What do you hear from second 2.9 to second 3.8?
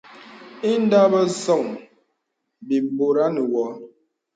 bɔranə wɔ.